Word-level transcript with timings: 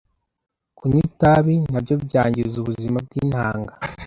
Kunywa 0.77 0.99
itabi 1.09 1.55
nabyo 1.71 1.95
byangiza 2.05 2.53
ubuzima 2.59 2.97
bw’intanga 3.05 3.73